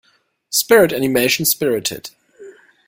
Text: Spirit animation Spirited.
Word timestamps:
Spirit 0.49 0.91
animation 0.91 1.45
Spirited. 1.45 2.09